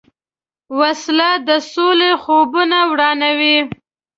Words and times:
وسله 0.79 1.29
د 1.47 1.49
سولې 1.71 2.11
خوبونه 2.23 2.79
ورانوي 2.91 3.57